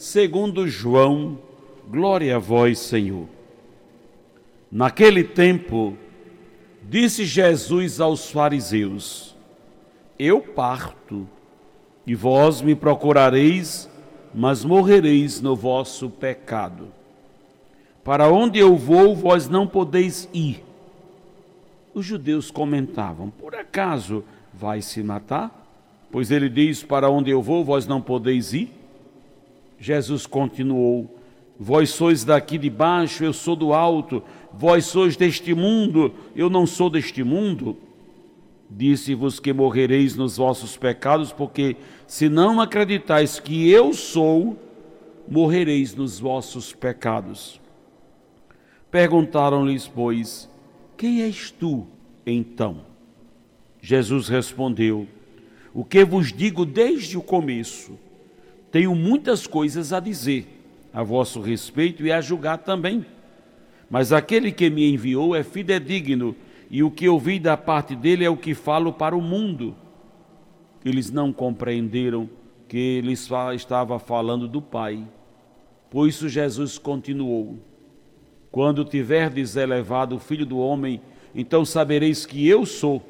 segundo 0.00 0.66
João, 0.66 1.38
glória 1.86 2.36
a 2.36 2.38
vós, 2.38 2.78
Senhor. 2.78 3.28
Naquele 4.72 5.22
tempo, 5.22 5.94
disse 6.82 7.26
Jesus 7.26 8.00
aos 8.00 8.30
fariseus: 8.30 9.36
Eu 10.18 10.40
parto, 10.40 11.28
e 12.06 12.14
vós 12.14 12.62
me 12.62 12.74
procurareis, 12.74 13.90
mas 14.34 14.64
morrereis 14.64 15.42
no 15.42 15.54
vosso 15.54 16.08
pecado. 16.08 16.88
Para 18.02 18.26
onde 18.30 18.58
eu 18.58 18.78
vou, 18.78 19.14
vós 19.14 19.50
não 19.50 19.66
podeis 19.66 20.30
ir. 20.32 20.64
Os 21.92 22.06
judeus 22.06 22.50
comentavam: 22.50 23.28
Por 23.28 23.54
acaso 23.54 24.24
vai 24.54 24.80
se 24.80 25.02
matar? 25.02 25.54
Pois 26.10 26.30
ele 26.30 26.48
diz: 26.48 26.82
Para 26.82 27.10
onde 27.10 27.30
eu 27.30 27.42
vou, 27.42 27.62
vós 27.62 27.86
não 27.86 28.00
podeis 28.00 28.54
ir. 28.54 28.79
Jesus 29.80 30.26
continuou: 30.26 31.18
Vós 31.58 31.90
sois 31.90 32.22
daqui 32.22 32.58
de 32.58 32.68
baixo, 32.68 33.24
eu 33.24 33.32
sou 33.32 33.56
do 33.56 33.72
alto. 33.72 34.22
Vós 34.52 34.84
sois 34.84 35.16
deste 35.16 35.54
mundo, 35.54 36.12
eu 36.36 36.50
não 36.50 36.66
sou 36.66 36.90
deste 36.90 37.24
mundo. 37.24 37.76
Disse-vos 38.68 39.40
que 39.40 39.52
morrereis 39.52 40.14
nos 40.14 40.36
vossos 40.36 40.76
pecados, 40.76 41.32
porque 41.32 41.76
se 42.06 42.28
não 42.28 42.60
acreditais 42.60 43.40
que 43.40 43.68
eu 43.68 43.92
sou, 43.92 44.56
morrereis 45.26 45.94
nos 45.94 46.20
vossos 46.20 46.72
pecados. 46.72 47.60
Perguntaram-lhes, 48.90 49.88
pois, 49.88 50.48
quem 50.96 51.22
és 51.22 51.50
tu, 51.50 51.86
então? 52.26 52.82
Jesus 53.80 54.28
respondeu: 54.28 55.06
O 55.72 55.84
que 55.84 56.04
vos 56.04 56.32
digo 56.32 56.66
desde 56.66 57.16
o 57.16 57.22
começo. 57.22 57.98
Tenho 58.70 58.94
muitas 58.94 59.46
coisas 59.46 59.92
a 59.92 60.00
dizer 60.00 60.60
a 60.92 61.02
vosso 61.02 61.40
respeito 61.40 62.04
e 62.04 62.12
a 62.12 62.20
julgar 62.20 62.58
também. 62.58 63.04
Mas 63.88 64.12
aquele 64.12 64.52
que 64.52 64.70
me 64.70 64.92
enviou 64.92 65.34
é 65.34 65.42
fidedigno, 65.42 66.34
e 66.70 66.82
o 66.82 66.90
que 66.90 67.08
ouvi 67.08 67.40
da 67.40 67.56
parte 67.56 67.96
dele 67.96 68.24
é 68.24 68.30
o 68.30 68.36
que 68.36 68.54
falo 68.54 68.92
para 68.92 69.16
o 69.16 69.20
mundo. 69.20 69.74
Eles 70.84 71.10
não 71.10 71.32
compreenderam 71.32 72.30
que 72.68 72.78
ele 72.78 73.12
estava 73.12 73.98
falando 73.98 74.46
do 74.46 74.62
Pai. 74.62 75.04
Por 75.90 76.08
isso 76.08 76.28
Jesus 76.28 76.78
continuou: 76.78 77.58
quando 78.52 78.84
tiverdes 78.84 79.56
elevado 79.56 80.14
o 80.14 80.20
Filho 80.20 80.46
do 80.46 80.58
Homem, 80.58 81.00
então 81.34 81.64
sabereis 81.64 82.24
que 82.24 82.46
eu 82.46 82.64
sou 82.64 83.02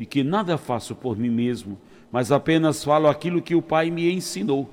e 0.00 0.06
que 0.06 0.24
nada 0.24 0.56
faço 0.56 0.94
por 0.94 1.18
mim 1.18 1.30
mesmo, 1.30 1.78
mas 2.10 2.32
apenas 2.32 2.82
falo 2.82 3.06
aquilo 3.06 3.42
que 3.42 3.54
o 3.54 3.60
Pai 3.62 3.90
me 3.90 4.10
ensinou. 4.10 4.70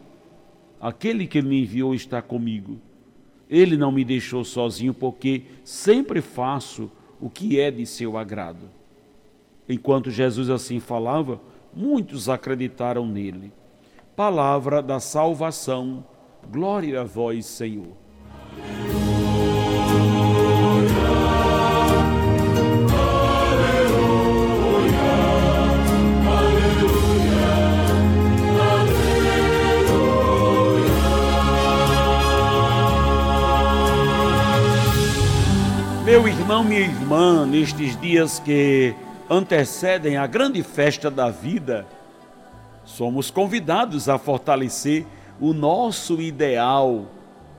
Aquele 0.82 1.28
que 1.28 1.44
me 1.44 1.62
enviou 1.62 1.94
está 1.94 2.24
comigo. 2.24 2.80
Ele 3.48 3.78
não 3.78 3.92
me 3.92 4.04
deixou 4.04 4.44
sozinho, 4.44 4.96
porque 4.96 5.44
sempre 5.64 6.22
faço 6.22 6.90
o 7.20 7.30
que 7.30 7.60
é 7.60 7.70
de 7.70 7.86
seu 7.86 8.18
agrado. 8.18 8.68
Enquanto 9.70 10.10
Jesus 10.10 10.50
assim 10.50 10.80
falava, 10.80 11.40
muitos 11.72 12.28
acreditaram 12.28 13.06
nele. 13.06 13.54
Palavra 14.16 14.82
da 14.82 15.00
salvação, 15.00 16.04
glória 16.52 17.02
a 17.02 17.04
vós, 17.04 17.46
Senhor. 17.46 18.01
Meu 36.12 36.28
irmão, 36.28 36.62
minha 36.62 36.82
irmã, 36.82 37.46
nestes 37.46 37.96
dias 38.02 38.38
que 38.38 38.94
antecedem 39.30 40.18
a 40.18 40.28
grande 40.28 40.62
festa 40.62 41.10
da 41.10 41.30
vida, 41.30 41.88
somos 42.84 43.32
convidados 43.32 44.10
a 44.10 44.18
fortalecer 44.18 45.06
o 45.40 45.54
nosso 45.54 46.20
ideal 46.22 47.06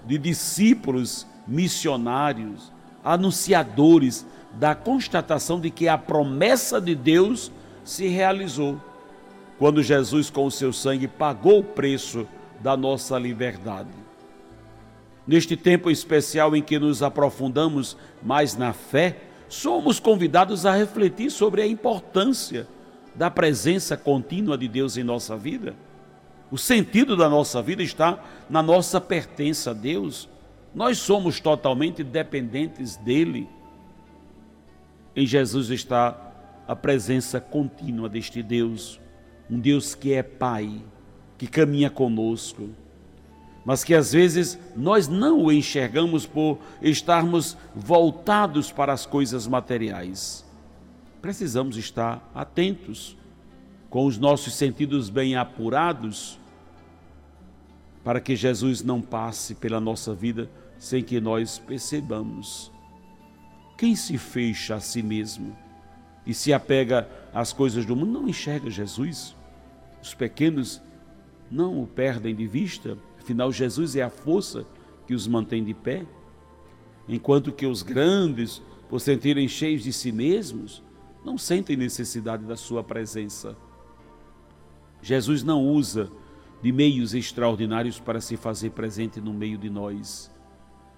de 0.05 0.19
discípulos 0.19 1.27
missionários, 1.49 2.71
anunciadores 3.03 4.27
da 4.53 4.75
constatação 4.75 5.59
de 5.59 5.71
que 5.71 5.89
a 5.89 5.97
promessa 5.97 6.79
de 6.79 6.95
Deus 6.95 7.51
se 7.83 8.07
realizou 8.07 8.79
quando 9.59 9.83
Jesus, 9.83 10.29
com 10.29 10.45
o 10.45 10.51
seu 10.51 10.75
sangue, 10.75 11.09
pagou 11.09 11.61
o 11.61 11.65
preço 11.65 12.29
da 12.61 12.77
nossa 12.77 13.19
liberdade. 13.19 14.02
Neste 15.27 15.57
tempo 15.57 15.91
especial 15.91 16.57
em 16.57 16.63
que 16.63 16.79
nos 16.79 17.03
aprofundamos 17.03 17.97
mais 18.23 18.57
na 18.57 18.73
fé, 18.73 19.19
somos 19.49 20.01
convidados 20.01 20.67
a 20.67 20.75
refletir 20.75 21.31
sobre 21.31 21.63
a 21.63 21.67
importância 21.67 22.67
da 23.15 23.31
presença 23.31 23.97
contínua 23.97 24.59
de 24.59 24.67
Deus 24.67 24.97
em 24.97 25.05
nossa 25.05 25.37
vida. 25.37 25.77
O 26.51 26.59
sentido 26.59 27.17
da 27.17 27.29
nossa 27.29 27.63
vida 27.63 27.83
está 27.83 28.23
na 28.49 28.63
nossa 28.63 29.01
pertença 29.01 29.71
a 29.71 29.75
Deus. 29.75 30.29
Nós 30.75 30.99
somos 30.99 31.39
totalmente 31.39 32.03
dependentes 32.03 32.97
dele. 32.97 33.49
Em 35.15 35.27
Jesus 35.27 35.71
está 35.71 36.33
a 36.67 36.75
presença 36.75 37.41
contínua 37.41 38.09
deste 38.09 38.43
Deus, 38.43 38.99
um 39.51 39.59
Deus 39.59 39.95
que 39.95 40.15
é 40.15 40.23
Pai, 40.23 40.81
que 41.37 41.47
caminha 41.47 41.91
conosco 41.91 42.71
mas 43.65 43.85
que 43.85 43.95
às 43.95 44.13
vezes 44.13 44.59
nós 44.77 45.09
não 45.09 45.43
o 45.43 45.53
enxergamos 45.53 46.27
por 46.27 46.59
estarmos 46.81 47.57
voltados 47.75 48.73
para 48.73 48.93
as 48.93 49.07
coisas 49.07 49.47
materiais. 49.47 50.45
Precisamos 51.21 51.77
estar 51.77 52.29
atentos, 52.35 53.17
com 53.89 54.07
os 54.07 54.19
nossos 54.19 54.55
sentidos 54.55 55.11
bem 55.11 55.37
apurados, 55.37 56.41
para 58.03 58.21
que 58.21 58.35
Jesus 58.35 58.83
não 58.83 59.01
passe 59.01 59.55
pela 59.55 59.79
nossa 59.79 60.15
vida 60.15 60.51
sem 60.79 61.05
que 61.05 61.21
nós 61.21 61.59
percebamos. 61.59 62.73
Quem 63.79 63.95
se 63.95 64.19
fecha 64.19 64.75
a 64.75 64.81
si 64.81 65.03
mesmo 65.03 65.57
e 66.27 66.35
se 66.35 66.53
apega 66.53 67.09
às 67.33 67.53
coisas 67.53 67.87
do 67.87 67.95
mundo 67.95 68.13
não 68.13 68.29
enxerga 68.29 68.71
Jesus. 68.71 69.37
Os 70.03 70.15
pequenos 70.15 70.81
não 71.51 71.81
o 71.81 71.87
perdem 71.87 72.35
de 72.35 72.47
vista 72.47 72.99
Afinal, 73.23 73.53
Jesus 73.53 73.95
é 73.95 74.03
a 74.03 74.11
força 74.11 74.67
que 75.07 75.15
os 75.15 75.29
mantém 75.29 75.63
de 75.63 75.73
pé, 75.73 76.05
enquanto 77.09 77.53
que 77.53 77.65
os 77.65 77.81
grandes, 77.83 78.61
por 78.89 79.01
sentirem 79.01 79.47
cheios 79.47 79.85
de 79.85 79.93
si 79.93 80.11
mesmos, 80.11 80.83
não 81.25 81.39
sentem 81.39 81.77
necessidade 81.77 82.45
da 82.45 82.57
sua 82.57 82.83
presença. 82.83 83.57
Jesus 85.01 85.45
não 85.45 85.65
usa 85.65 86.11
de 86.61 86.73
meios 86.73 87.15
extraordinários 87.15 88.01
para 88.01 88.21
se 88.21 88.37
fazer 88.37 88.71
presente 88.71 89.21
no 89.21 89.33
meio 89.33 89.57
de 89.57 89.71
nós. 89.71 90.29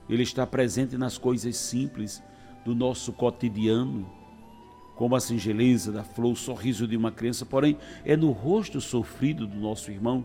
Ele 0.08 0.22
está 0.22 0.46
presente 0.46 0.96
nas 0.96 1.18
coisas 1.18 1.56
simples 1.58 2.22
do 2.64 2.74
nosso 2.74 3.12
cotidiano, 3.12 4.10
como 4.96 5.14
a 5.14 5.20
singeleza 5.20 5.92
da 5.92 6.02
flor, 6.02 6.32
o 6.32 6.36
sorriso 6.36 6.88
de 6.88 6.96
uma 6.96 7.12
criança, 7.12 7.44
porém 7.44 7.76
é 8.02 8.16
no 8.16 8.30
rosto 8.30 8.80
sofrido 8.80 9.46
do 9.46 9.56
nosso 9.56 9.90
irmão 9.90 10.24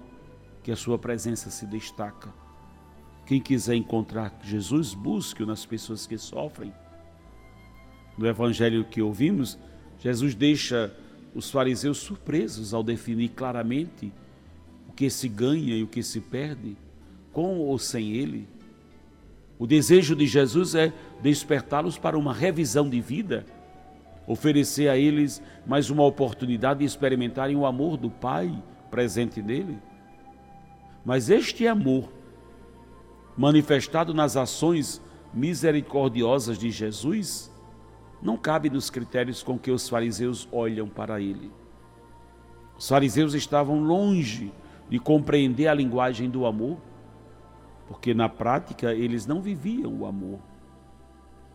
que 0.69 0.74
a 0.74 0.75
sua 0.75 1.00
presença 1.00 1.50
se 1.50 1.66
destaca. 1.66 2.31
Quem 3.25 3.42
quiser 3.42 3.74
encontrar 3.74 4.38
Jesus, 4.44 4.94
busque-o 4.94 5.48
nas 5.48 5.66
pessoas 5.66 6.06
que 6.06 6.16
sofrem. 6.16 6.71
No 8.16 8.27
evangelho 8.27 8.86
que 8.86 9.01
ouvimos, 9.01 9.57
Jesus 9.98 10.36
deixa 10.36 10.95
os 11.33 11.50
fariseus 11.50 11.98
surpresos 11.98 12.71
ao 12.71 12.83
definir 12.83 13.30
claramente 13.30 14.13
o 14.88 14.92
que 14.94 15.10
se 15.10 15.27
ganha 15.27 15.75
e 15.75 15.81
o 15.81 15.88
que 15.88 16.04
se 16.04 16.21
perde, 16.21 16.77
com 17.33 17.57
ou 17.57 17.80
sem 17.80 18.12
ele. 18.12 18.48
O 19.57 19.66
desejo 19.66 20.16
de 20.16 20.27
Jesus 20.27 20.75
é 20.75 20.94
despertá-los 21.19 21.98
para 21.98 22.16
uma 22.16 22.31
revisão 22.31 22.88
de 22.88 23.01
vida, 23.01 23.44
oferecer 24.27 24.88
a 24.88 24.95
eles 24.95 25.42
mais 25.66 25.89
uma 25.89 26.06
oportunidade 26.06 26.81
de 26.81 26.86
experimentarem 26.86 27.56
o 27.56 27.66
amor 27.66 27.98
do 27.98 28.12
Pai 28.12 28.56
presente 28.92 29.42
nele. 29.42 29.89
Mas 31.10 31.28
este 31.28 31.66
amor 31.66 32.08
manifestado 33.36 34.14
nas 34.14 34.38
ações 34.38 35.02
misericordiosas 35.34 36.56
de 36.56 36.70
Jesus, 36.70 37.52
não 38.22 38.38
cabe 38.38 38.70
nos 38.70 38.92
critérios 38.92 39.42
com 39.42 39.58
que 39.58 39.72
os 39.72 39.90
fariseus 39.90 40.48
olham 40.52 40.88
para 40.88 41.20
ele. 41.20 41.52
Os 42.78 42.88
fariseus 42.88 43.34
estavam 43.34 43.82
longe 43.84 44.54
de 44.88 45.00
compreender 45.00 45.68
a 45.68 45.74
linguagem 45.74 46.30
do 46.30 46.46
amor, 46.46 46.78
porque 47.88 48.14
na 48.14 48.30
prática 48.30 48.94
eles 48.94 49.26
não 49.26 49.42
viviam 49.42 49.92
o 49.92 50.06
amor. 50.06 50.38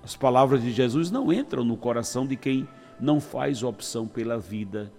As 0.03 0.17
palavras 0.17 0.65
de 0.65 0.73
Jesus 0.73 1.13
não 1.13 1.33
entram 1.33 1.63
no 1.63 1.77
coração 1.77 2.27
de 2.27 2.35
quem 2.35 2.67
não 2.99 3.21
faz 3.21 3.63
opção 3.63 4.09
pela 4.09 4.37
vida, 4.37 4.93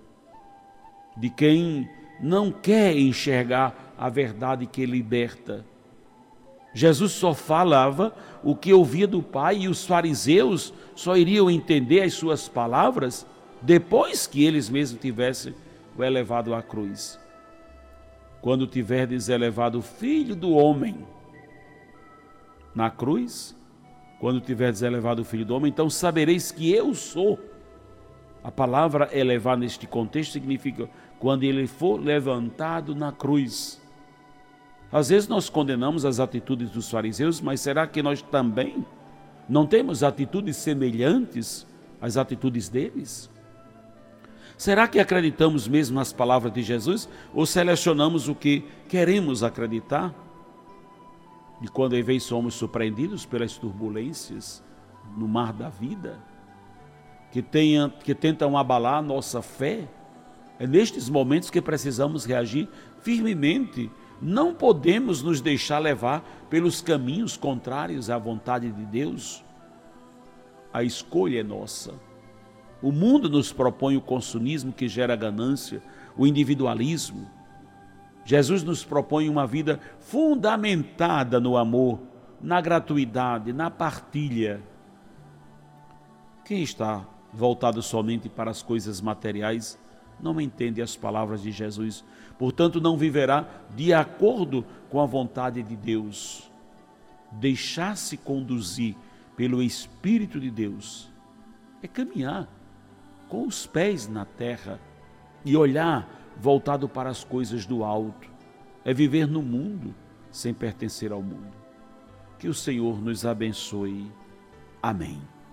de 1.18 1.30
quem 1.30 1.90
não 2.22 2.54
quer 2.54 2.96
enxergar 2.98 3.85
a 3.98 4.10
verdade 4.10 4.66
que 4.66 4.86
liberta 4.86 5.66
Jesus 6.76 7.14
só 7.14 7.34
falava 7.34 8.14
o 8.44 8.54
que 8.54 8.74
ouvia 8.74 9.08
do 9.08 9.24
Pai 9.24 9.60
e 9.60 9.70
os 9.70 9.86
fariseus 9.86 10.74
só 10.94 11.16
iriam 11.16 11.50
entender 11.50 12.02
as 12.02 12.14
suas 12.14 12.50
palavras 12.50 13.26
depois 13.62 14.28
que 14.28 14.44
eles 14.44 14.70
mesmos 14.70 15.00
tivessem 15.00 15.56
o 15.98 16.04
elevado 16.04 16.54
à 16.54 16.62
cruz. 16.62 17.18
Quando 18.42 18.68
tiverdes 18.68 19.30
elevado 19.30 19.80
o 19.80 19.82
Filho 19.82 20.36
do 20.36 20.52
Homem 20.52 20.98
na 22.76 22.90
cruz, 22.90 23.56
quando 24.20 24.42
tiverdes 24.42 24.82
elevado 24.82 25.22
o 25.22 25.26
Filho 25.26 25.46
do 25.46 25.56
Homem, 25.56 25.70
então 25.70 25.90
sabereis 25.90 26.52
que 26.52 26.74
eu 26.74 26.94
sou. 26.94 27.40
A 28.44 28.52
palavra 28.52 29.10
elevar 29.14 29.58
neste 29.58 29.88
contexto 29.88 30.34
significa 30.34 30.90
quando 31.20 31.44
ele 31.44 31.68
for 31.68 31.98
levantado 31.98 32.94
na 32.94 33.14
cruz. 33.14 33.82
Às 34.92 35.10
vezes 35.10 35.28
nós 35.28 35.50
condenamos 35.50 36.06
as 36.06 36.20
atitudes 36.20 36.70
dos 36.70 36.90
fariseus, 36.90 37.42
mas 37.42 37.60
será 37.60 37.86
que 37.88 38.02
nós 38.02 38.22
também 38.22 38.86
não 39.48 39.66
temos 39.66 40.04
atitudes 40.04 40.56
semelhantes 40.58 41.66
às 42.02 42.18
atitudes 42.18 42.70
deles? 42.70 43.30
Será 44.58 44.88
que 44.88 45.00
acreditamos 45.00 45.68
mesmo 45.68 45.96
nas 45.96 46.14
palavras 46.14 46.54
de 46.54 46.64
Jesus 46.64 47.10
ou 47.34 47.46
selecionamos 47.46 48.30
o 48.30 48.36
que 48.36 48.64
queremos 48.88 49.44
acreditar? 49.44 50.14
E 51.62 51.68
quando 51.68 51.96
às 51.96 52.06
vezes 52.06 52.24
somos 52.24 52.54
surpreendidos 52.54 53.26
pelas 53.26 53.58
turbulências 53.58 54.64
no 55.18 55.28
mar 55.28 55.52
da 55.52 55.70
vida, 55.70 56.20
que, 57.32 57.42
tenha, 57.42 57.90
que 57.90 58.16
tentam 58.16 58.58
abalar 58.58 59.02
nossa 59.02 59.42
fé, 59.42 59.88
é 60.58 60.66
nestes 60.66 61.10
momentos 61.10 61.50
que 61.50 61.62
precisamos 61.62 62.24
reagir 62.24 62.70
firmemente 63.02 63.92
não 64.22 64.54
podemos 64.54 65.22
nos 65.22 65.42
deixar 65.42 65.80
levar 65.80 66.24
pelos 66.50 66.82
caminhos 66.82 67.36
contrários 67.36 68.10
à 68.10 68.18
vontade 68.18 68.72
de 68.72 68.86
Deus. 68.86 69.44
A 70.74 70.84
escolha 70.84 71.40
é 71.40 71.44
nossa. 71.44 71.94
O 72.82 72.92
mundo 72.92 73.30
nos 73.30 73.52
propõe 73.52 73.98
o 73.98 74.02
consumismo 74.02 74.72
que 74.72 74.88
gera 74.88 75.16
ganância, 75.16 75.82
o 76.18 76.28
individualismo. 76.28 77.30
Jesus 78.26 78.64
nos 78.64 78.84
propõe 78.84 79.30
uma 79.30 79.46
vida 79.46 79.80
fundamentada 80.00 81.40
no 81.40 81.58
amor, 81.58 82.00
na 82.42 82.60
gratuidade, 82.60 83.54
na 83.54 83.70
partilha. 83.70 84.62
Quem 86.44 86.62
está 86.62 87.06
voltado 87.34 87.82
somente 87.82 88.30
para 88.30 88.52
as 88.52 88.62
coisas 88.62 89.02
materiais 89.02 89.78
não 90.20 90.40
entende 90.40 90.82
as 90.82 90.96
palavras 90.96 91.42
de 91.42 91.52
Jesus, 91.52 92.04
portanto, 92.38 92.82
não 92.82 92.98
viverá 92.98 93.48
de 93.76 93.94
acordo 93.94 94.66
com 94.90 95.00
a 95.02 95.06
vontade 95.06 95.62
de 95.62 95.76
Deus. 95.76 96.52
Deixar-se 97.32 98.18
conduzir 98.18 98.96
pelo 99.36 99.62
Espírito 99.62 100.40
de 100.40 100.50
Deus 100.50 101.10
é 101.82 101.88
caminhar 101.88 102.48
com 103.28 103.46
os 103.46 103.66
pés 103.66 104.08
na 104.08 104.26
terra 104.26 104.80
e 105.44 105.56
olhar 105.56 106.10
voltado 106.38 106.88
para 106.88 107.10
as 107.10 107.24
coisas 107.24 107.66
do 107.66 107.84
alto, 107.84 108.30
é 108.84 108.94
viver 108.94 109.28
no 109.28 109.42
mundo 109.42 109.94
sem 110.32 110.54
pertencer 110.54 111.12
ao 111.12 111.22
mundo. 111.22 111.54
Que 112.38 112.48
o 112.48 112.54
Senhor 112.54 113.02
nos 113.02 113.26
abençoe. 113.26 114.12
Amém. 114.82 115.35